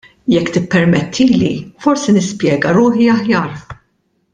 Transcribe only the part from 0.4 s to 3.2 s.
tippermettili, forsi nispjega ruħi